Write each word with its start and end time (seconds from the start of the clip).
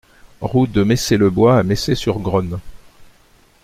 Route 0.41 0.71
de 0.71 0.81
Messey-le-Bois 0.81 1.59
à 1.59 1.61
Messey-sur-Grosne 1.61 2.57